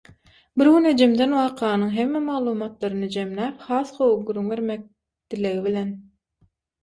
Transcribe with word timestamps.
Bir 0.59 0.67
gün 0.75 0.87
ejemden 0.91 1.33
wakanyň 1.39 1.91
hemme 1.97 2.21
maglumatlaryny 2.29 3.11
jemläp 3.17 3.61
has 3.67 3.93
gowy 3.99 4.17
gürrüň 4.31 4.49
bermek 4.53 4.87
dilegi 5.35 5.61
bilen. 5.67 5.93